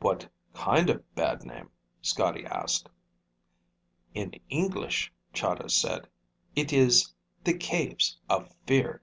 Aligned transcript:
"What 0.00 0.28
kind 0.52 0.90
of 0.90 1.14
bad 1.14 1.46
name?" 1.46 1.70
Scotty 2.02 2.44
asked. 2.44 2.90
"In 4.12 4.38
English," 4.50 5.10
Chahda 5.32 5.70
said, 5.70 6.10
"it 6.54 6.74
is 6.74 7.14
'The 7.44 7.54
Caves 7.56 8.18
of 8.28 8.52
Fear'!" 8.66 9.00